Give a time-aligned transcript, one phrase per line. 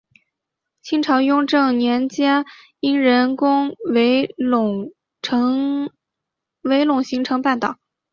[0.81, 2.43] 清朝雍正年间
[2.79, 4.33] 因人工围
[5.21, 5.91] 垦
[7.03, 7.77] 形成半岛。